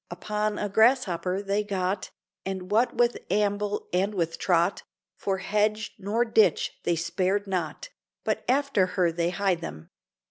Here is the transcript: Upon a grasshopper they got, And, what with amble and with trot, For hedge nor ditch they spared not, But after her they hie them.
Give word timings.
Upon 0.09 0.57
a 0.57 0.67
grasshopper 0.67 1.43
they 1.43 1.63
got, 1.63 2.09
And, 2.43 2.71
what 2.71 2.95
with 2.95 3.19
amble 3.29 3.87
and 3.93 4.15
with 4.15 4.39
trot, 4.39 4.81
For 5.15 5.37
hedge 5.37 5.93
nor 5.99 6.25
ditch 6.25 6.75
they 6.85 6.95
spared 6.95 7.45
not, 7.45 7.89
But 8.23 8.43
after 8.49 8.87
her 8.97 9.11
they 9.11 9.29
hie 9.29 9.53
them. 9.53 9.89